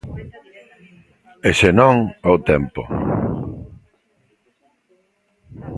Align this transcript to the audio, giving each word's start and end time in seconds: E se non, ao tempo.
E 1.49 1.51
se 1.59 1.69
non, 1.79 1.95
ao 2.25 2.35
tempo. 2.51 2.81